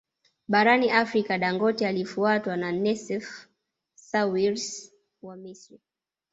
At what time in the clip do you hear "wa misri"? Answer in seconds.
5.21-5.81